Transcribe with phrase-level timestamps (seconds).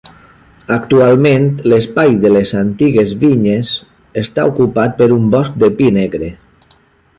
[0.75, 3.71] Actualment l'espai de les antigues vinyes
[4.25, 6.35] està ocupat per un bosc de pi negre.